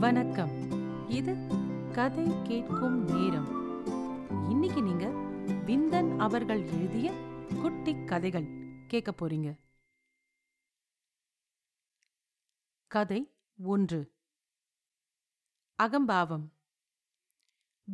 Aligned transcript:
வணக்கம். 0.00 0.50
இது 1.08 1.34
கதை 1.92 2.26
கேட்கும் 2.42 3.04
நேரம். 3.04 3.48
இன்னைக்கு 4.50 4.82
நீங்க 4.82 5.06
விந்தன் 5.66 6.18
அவர்கள் 6.18 6.62
எழுதிய 6.66 7.12
குட்டி 7.62 8.04
கதைகள் 8.04 8.46
கேட்க 8.86 9.10
போறீங்க. 9.10 9.58
கதை 12.86 13.32
ஒன்று. 13.62 14.14
அகம்பாவம். 15.74 16.52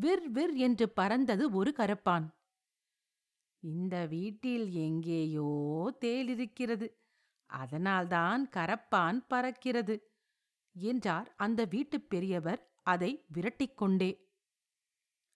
விர் 0.00 0.24
விர் 0.34 0.54
என்று 0.54 0.88
பறந்தது 0.88 1.50
ஒரு 1.52 1.74
கரப்பான். 1.76 2.28
இந்த 3.58 4.06
வீட்டில் 4.06 4.72
எங்கேயோ 4.72 5.48
தேலிருக்கிறது 6.00 6.90
அதனால்தான் 7.46 8.48
கரப்பான் 8.48 9.26
பறக்கிறது. 9.34 10.12
என்றார் 10.76 11.34
அந்த 11.36 11.64
வீட்டுப் 11.64 12.10
பெரியவர் 12.10 12.72
அதை 12.82 13.24
விரட்டிக்கொண்டே. 13.34 14.10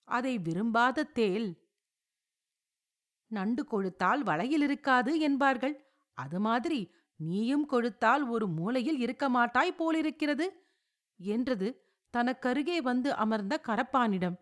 அதை 0.05 0.38
விரும்பாத 0.38 1.05
தேள் 1.05 1.48
நண்டு 3.27 3.64
கொழுத்தால் 3.64 4.23
வலையில் 4.23 4.62
இருக்காது 4.62 5.20
என்பார்கள். 5.20 5.87
அது 6.12 6.41
மாதிரி 6.41 6.92
நீயும் 7.16 7.66
கொழுத்தால் 7.66 8.28
ஒரு 8.28 8.48
மூலையில் 8.48 8.98
இருக்க 8.98 9.28
மாட்டாய் 9.28 9.74
போலிருக்கிறது 9.74 10.47
என்றது 11.16 11.69
தனக்கருகே 12.14 12.77
வந்து 12.77 13.14
அமர்ந்த 13.14 13.61
கரப்பானிடம். 13.66 14.36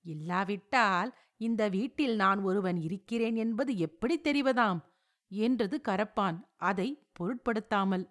இல்லாவிட்டால் 0.00 1.14
இந்த 1.36 1.68
வீட்டில் 1.68 2.16
நான் 2.16 2.40
ஒருவன் 2.40 2.76
இருக்கிறேன் 2.76 3.36
என்பது 3.36 3.78
எப்படி 3.78 4.20
தெரிவதாம்? 4.20 4.80
என்றது 5.28 5.80
கரப்பான். 5.88 6.40
அதை 6.56 7.08
பொருட்படுத்தாமல் 7.12 8.04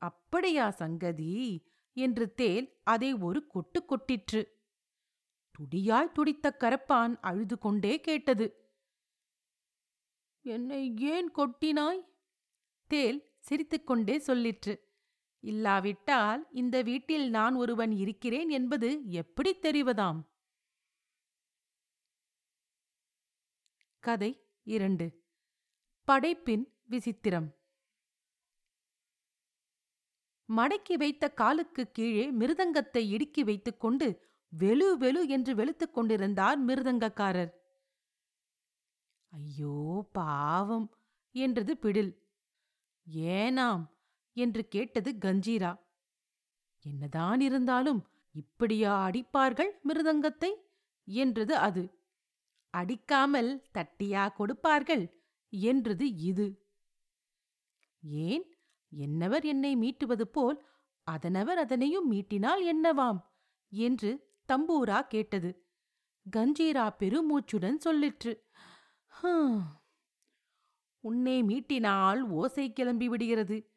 அப்படியா 0.00 0.70
சங்கதி? 0.70 1.64
என்று 1.92 2.34
தேல் 2.34 2.80
அதை 2.82 3.12
ஒரு 3.12 3.46
கொட்டு 3.46 3.84
கொட்டிற்று. 3.86 4.42
துடியாய் 5.50 6.12
துடித்த 6.12 6.56
கரப்பான் 6.58 7.16
அழுது 7.20 7.58
கொண்டே 7.58 8.00
கேட்டது. 8.00 8.46
என்னை 10.40 10.94
ஏன் 11.00 11.32
கொட்டினாய்? 11.32 12.02
தேல் 12.86 13.36
சிரித்துக்கொண்டே 13.40 14.16
சொல்லிற்று. 14.18 14.74
இல்லாவிட்டால் 15.40 16.48
இந்த 16.52 16.82
வீட்டில் 16.82 17.30
நான் 17.30 17.54
ஒருவன் 17.54 17.90
இருக்கிறேன் 17.90 18.48
என்பது 18.48 19.10
எப்படி 19.10 19.56
தெரிவதாம்? 19.56 20.20
கதை 23.98 24.32
இரண்டு. 24.62 25.06
படைப்பின் 26.04 26.64
விசித்திரம். 26.90 27.59
மடக்கி 30.50 30.96
வைத்த 30.96 31.28
காலுக்கு 31.30 31.90
கீழே 31.90 32.30
மிருதங்கத்தை 32.30 33.02
இடுக்கி 33.08 33.42
வைத்துக் 33.44 33.80
கொண்டு 33.80 34.06
வெலு 34.52 34.88
வெலு 34.98 35.28
என்று 35.28 35.54
வெளுத்துக் 35.54 35.94
கொண்டிருந்தார் 35.94 36.58
மிருதங்கக்காரர். 36.64 37.52
ஐயோ 39.32 40.06
பாவம்! 40.12 40.86
என்றது 41.34 41.76
பிடில். 41.76 42.12
ஏனாம்? 43.36 43.84
என்று 44.36 44.68
கேட்டது 44.68 45.10
கஞ்சீரா. 45.18 45.72
என்னதான் 46.84 47.40
இருந்தாலும் 47.40 48.00
இப்படியா 48.34 48.92
அடிப்பார்கள் 49.06 49.70
மிருதங்கத்தை? 49.88 50.50
என்றது 51.08 51.56
அது. 51.58 51.82
அடிக்காமல் 52.74 53.50
தட்டியா 53.78 54.32
கொடுப்பார்கள்? 54.32 55.04
என்றது 55.52 56.14
இது. 56.22 56.46
ஏன்? 58.26 58.44
என்னவர் 58.96 59.44
என்னை 59.44 59.76
மீட்டுவது 59.76 60.22
போல் 60.22 60.66
அதனவர் 61.10 61.54
அதனையும் 61.54 62.12
மீட்டினால் 62.12 62.74
என்னவாம்? 62.74 63.20
என்று 63.68 64.34
தம்பூரா 64.52 65.06
கேட்டது. 65.06 65.66
கஞ்சீரா 66.36 66.94
பெருமூச்சுடன் 66.98 67.76
சொல்லிற்று. 67.84 68.40
உன்னை 71.00 71.42
மீட்டினால் 71.42 72.20
ஓசை 72.20 72.72
கிளம்பி 72.72 73.08
விடுகிறது. 73.08 73.72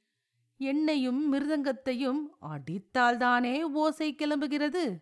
என்னையும் 0.58 1.34
மிருதங்கத்தையும் 1.34 2.20
அடித்தால்தானே 2.42 3.62
ஓசை 3.62 4.16
கிளம்புகிறது? 4.16 5.00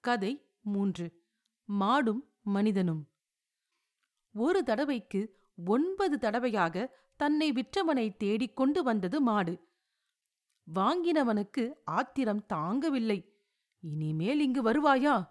கதை 0.00 0.50
மூன்று. 0.60 1.24
மாடும் 1.64 2.20
மனிதனும். 2.42 3.10
ஒரு 4.34 4.62
தடவைக்கு 4.62 5.39
ஒன்பது 5.66 6.18
தடவையாக 6.18 6.96
தன்னை 7.16 7.52
விற்றவனை 7.52 8.16
தேடிக் 8.16 8.56
கொண்டு 8.56 8.82
வந்தது 8.82 9.20
மாடு. 9.20 9.68
வாங்கினவனுக்கு 10.74 11.72
ஆத்திரம் 11.84 12.44
தாங்கவில்லை. 12.52 13.28
இனிமேல் 13.80 14.40
இங்கு 14.40 14.62
வருவாயா? 14.62 15.28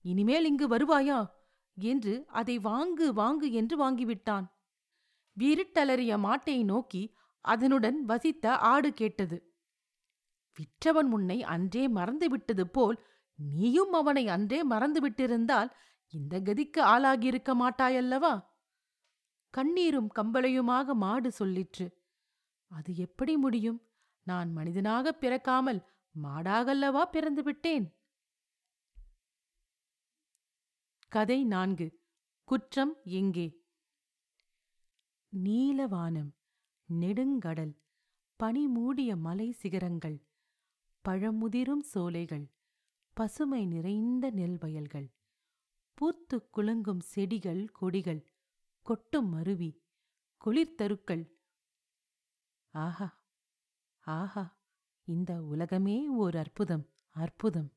இனிமேல் 0.00 0.44
இங்கு 0.44 0.68
வருவாயா? 0.68 1.26
என்று 1.74 2.24
அதை 2.28 2.58
வாங்கு 2.58 3.12
வாங்கு 3.16 3.50
என்று 3.50 3.90
வாங்கிவிட்டான். 3.90 4.44
விருட்டலறிய 5.38 6.18
மாட்டை 6.18 6.64
நோக்கி 6.64 7.14
அதனுடன் 7.40 8.04
வசித்த 8.04 8.56
ஆடு 8.56 8.92
கேட்டது. 8.92 9.54
விற்றவன் 10.56 11.10
உன்னை 11.10 11.42
அன்றே 11.42 11.88
மறந்துவிட்டது 11.88 12.68
போல் 12.68 13.04
நீயும் 13.34 13.92
அவனை 13.92 14.28
அன்றே 14.28 14.68
மறந்துவிட்டிருந்தால் 14.68 15.70
இந்த 16.06 16.40
கதிக்கு 16.40 16.76
ஆளாகியிருக்க 16.76 17.54
மாட்டாயல்லவா? 17.54 18.49
கண்ணீரும் 19.50 20.10
கம்பளையுமாக 20.14 20.94
மாடு 20.94 21.32
சொல்லிற்று. 21.38 21.92
அது 22.68 22.96
எப்படி 22.96 23.36
முடியும்? 23.36 23.82
நான் 24.22 24.56
மனிதனாகப் 24.56 25.20
பிறக்காமல் 25.20 25.86
மாடாகல்லவா 26.22 27.02
பிறந்து 27.02 27.42
விட்டேன்? 27.42 27.96
கதை 31.08 31.44
நான்கு. 31.44 32.00
குற்றம் 32.44 32.96
எங்கே? 33.04 33.64
நீலவானம் 35.36 36.30
நெடுங்கடல் 36.92 37.76
பனி 38.36 38.68
மூடிய 38.68 39.16
மலை 39.16 39.50
சிகரங்கள் 39.50 40.26
பழமுதிரும் 41.08 41.82
சோலைகள் 41.82 42.50
பசுமை 43.14 43.66
நிறைந்த 43.66 44.30
நெல் 44.30 44.58
வயல்கள் 44.58 45.10
பூத்துக் 45.94 46.52
குலுங்கும் 46.52 47.00
செடிகள் 47.00 47.68
கொடிகள் 47.72 48.29
கொட்டும் 48.90 49.32
அருவி 49.32 49.70
குளிர்தருக்கள் 50.40 51.24
ஆஹா 52.74 53.08
ஆஹா 54.06 54.44
இந்த 55.08 55.32
உலகமே 55.42 55.98
ஓர் 56.08 56.36
அற்புதம் 56.36 56.84
அற்புதம் 57.16 57.70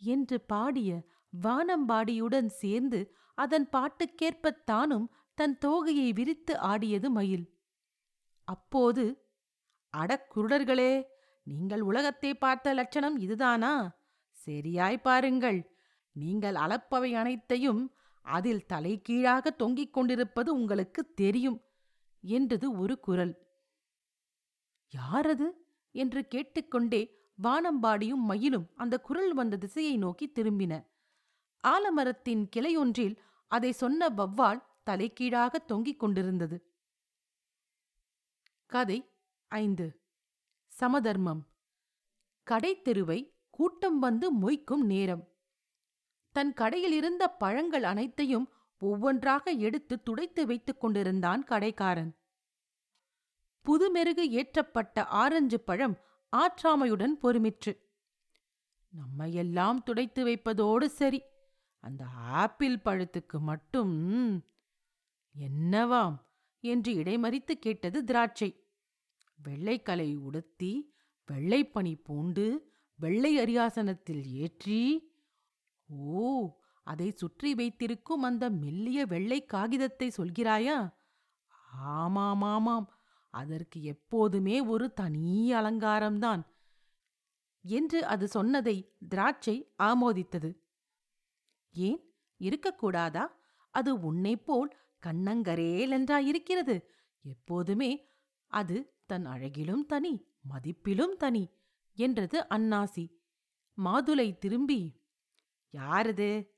என்று 0.00 0.36
பாடிய 0.40 0.90
வானம்பாடியுடன் 1.42 2.50
சேர்ந்து 2.62 3.00
அதன் 3.38 3.68
பாட்டுக்கேற்பத் 3.72 4.64
தானும் 4.64 5.06
தன் 5.38 5.58
தோகையை 5.64 6.08
விரித்து 6.12 6.54
ஆடியது 6.58 7.10
மயில். 7.10 7.46
அப்போது 8.48 9.04
அடக்குருடர்களே 9.94 10.92
நீங்கள் 11.46 11.80
உலகத்தை 11.80 12.34
பார்த்த 12.34 12.74
லட்சணம் 12.74 13.16
இதுதானா? 13.16 13.72
சரியாய் 14.30 14.98
பாருங்கள். 14.98 15.60
நீங்கள் 16.16 16.54
அளப்பவை 16.54 17.10
அனைத்தையும் 17.12 17.82
அதில் 18.28 18.66
தலைகீழாக 18.66 19.50
தொங்கிக் 19.50 19.92
கொண்டிருப்பது 19.92 20.54
உங்களுக்கு 20.54 21.14
தெரியும் 21.14 21.62
என்றது 22.20 22.78
ஒரு 22.78 23.00
குரல். 23.00 23.34
யாரது? 24.92 25.46
என்று 25.90 26.28
கேட்டுக்கொண்டே 26.28 27.02
வானம்பாடியும் 27.42 28.22
மயிலும் 28.22 28.66
அந்த 28.74 29.00
குரல் 29.00 29.34
வந்த 29.34 29.56
திசையை 29.56 29.96
நோக்கி 29.96 30.32
திரும்பின. 30.34 30.86
ஆலமரத்தின் 31.64 32.48
கிளையொன்றில் 32.56 33.16
அதை 33.46 33.72
சொன்ன 33.72 34.08
வவ்வால் 34.08 34.62
தலைகீழாக 34.82 35.58
தொங்கிக் 35.58 35.98
கொண்டிருந்தது. 35.98 36.72
கதை 38.66 39.10
ஐந்து. 39.48 40.00
சமதர்மம். 40.68 41.46
கடைத்தெருவை 42.50 43.32
கூட்டம் 43.50 43.98
வந்து 43.98 44.32
மொய்க்கும் 44.34 44.84
நேரம். 44.84 45.28
தன் 46.38 46.52
கடையில் 46.52 46.92
இருந்த 46.92 47.24
பழங்கள் 47.42 47.84
அனைத்தையும் 47.84 48.46
ஒவ்வொன்றாக 48.82 49.50
எடுத்து 49.66 49.94
துடைத்து 50.02 50.42
வைத்துக் 50.46 50.80
கொண்டிருந்தான் 50.80 51.42
கடைக்காரன். 51.44 52.12
புதுமெருகு 53.66 54.24
ஏற்றப்பட்ட 54.38 54.98
ஆரஞ்சு 55.22 55.58
பழம் 55.60 55.96
ஆற்றாமையுடன் 56.32 57.14
பொறுமிற்று. 57.22 57.72
நம்மையெல்லாம் 58.92 59.78
துடைத்து 59.84 60.20
வைப்பதோடு 60.26 60.86
சரி 61.00 61.20
அந்த 61.84 62.04
ஆப்பிள் 62.42 62.76
பழத்துக்கு 62.84 63.38
மட்டும் 63.40 63.96
என்னவாம் 65.34 66.16
என்று 66.64 66.92
இடைமறித்து 66.94 67.54
கேட்டது 67.58 67.98
திராட்சை. 68.04 68.50
வெள்ளைக்கலை 69.38 70.10
உடுத்தி 70.28 70.72
வெள்ளைப்பனி 71.28 71.94
பூண்டு 72.06 72.46
வெள்ளை 72.98 73.32
அரியாசனத்தில் 73.38 74.24
ஏற்றி 74.44 74.80
ஓ 75.88 76.56
அதை 76.82 77.10
சுற்றி 77.10 77.54
வைத்திருக்கும் 77.54 78.22
அந்த 78.22 78.50
மெல்லிய 78.50 79.06
வெள்ளை 79.06 79.44
காகிதத்தை 79.44 80.12
சொல்கிறாயா? 80.16 80.96
ஆமாமாமாம் 81.86 82.86
அதற்கு 83.34 83.82
எப்போதுமே 83.82 84.60
ஒரு 84.60 84.92
தனி 84.92 85.52
அலங்காரம்தான். 85.52 86.42
என்று 87.64 88.06
அது 88.06 88.28
சொன்னதை 88.28 88.96
திராட்சை 89.08 89.74
ஆமோதித்தது. 89.78 90.50
ஏன்? 91.74 92.00
இருக்கக்கூடாதா? 92.40 93.26
அது 93.70 94.14
உன்னைப்போல் 94.14 94.70
கண்ணங்கரேல் 95.06 95.92
என்றாயிருக்கிறது 95.92 96.76
எப்போதுமே 97.24 97.90
அது 98.46 98.94
தன் 99.06 99.26
அழகிலும் 99.26 99.86
தனி 99.86 100.26
மதிப்பிலும் 100.48 101.16
தனி 101.16 101.50
என்றது 101.98 102.46
அன்னாசி. 102.50 103.04
மாதுளை 103.78 104.38
திரும்பி 104.38 104.80
யாரது? 105.74 106.56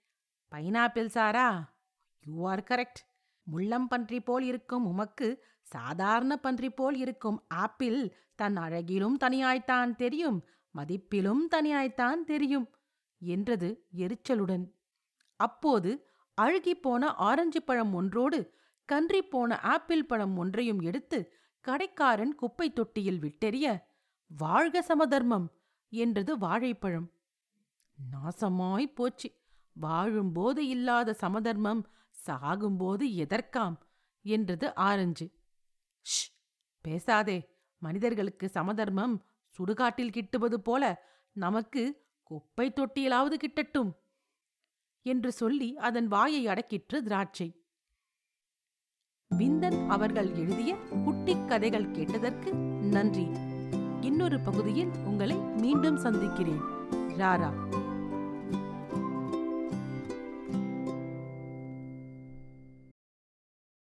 pineapple 0.52 1.06
Sarah? 1.06 1.78
You 2.20 2.48
are 2.48 2.66
correct 2.70 3.00
முள்ளம் 3.46 3.86
பன்றி 3.88 4.20
போல் 4.20 4.44
இருக்கும் 4.44 4.84
உமக்கு 4.84 5.44
சாதாரண 5.62 6.36
பன்றி 6.36 6.70
போல் 6.70 6.94
இருக்கும் 6.94 7.44
ஆப்பிள் 7.48 8.16
தன் 8.34 8.56
அழகிலும் 8.56 9.16
தனியாய்த்தான் 9.20 9.94
தெரியும் 9.94 10.44
மதிப்பிலும் 10.74 11.42
தனியாய்த்தான் 11.50 12.22
தெரியும் 12.24 12.66
என்றது 13.18 13.86
எரிச்சலுடன். 13.96 14.64
அப்போது 15.36 16.06
அழுகிப்போன 16.40 17.04
ஆரஞ்சு 17.04 17.62
பழம் 17.62 17.92
ஒன்றோடு 17.94 18.54
கன்றிப் 18.88 19.30
போன 19.30 19.58
ஆப்பிள் 19.60 20.06
பழம் 20.06 20.36
ஒன்றையும் 20.36 20.80
எடுத்து 20.80 21.32
கடைக்காரன் 21.60 22.34
குப்பை 22.34 22.72
தொட்டியில் 22.72 23.20
விட்டெறிய 23.20 23.66
வாழ்க 24.26 24.82
சமதர்மம் 24.82 25.46
என்றது 25.92 26.38
வாழைப்பழம். 26.38 27.08
நாசமாய் 28.08 28.94
போச்சு. 28.94 29.28
வாழும்போது 29.76 30.68
இல்லாத 30.68 31.12
சமதர்மம் 31.12 31.82
சாகும்போது 32.26 33.14
எதற்காம்? 33.14 33.76
என்றது 34.24 34.74
ஆரஞ்சு. 34.74 35.26
ஷ் 36.06 36.28
பேசாதே. 36.84 37.38
மனிதர்களுக்கு 37.82 38.48
சமதர்மம் 38.48 39.14
சுடுகாட்டில் 39.58 40.14
கிட்டுவது 40.16 40.54
போல 40.54 40.84
நமக்கு 41.36 41.82
குப்பை 42.22 42.72
தொட்டியிலாவது 42.72 43.36
கிட்டட்டும்! 43.36 43.90
என்று 45.06 45.32
சொல்லி 45.32 45.76
அதன் 45.76 46.08
வாயை 46.08 46.48
அடக்கிற்று 46.48 46.98
திராட்சை. 47.02 47.48
விந்தன் 49.30 49.88
அவர்கள் 49.88 50.34
எழுதிய 50.34 50.74
குட்டிக் 51.04 51.48
கதைகள் 51.48 51.90
கேட்டதற்கு 51.90 52.54
நன்றி. 52.90 53.26
இன்னொரு 54.00 54.40
பகுதியில் 54.40 54.92
உங்களை 55.04 55.36
மீண்டும் 55.36 55.96
சந்திக்கிறேன். 55.96 56.62
ராரா! 57.18 57.50